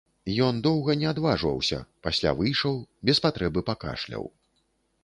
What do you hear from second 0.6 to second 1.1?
доўга не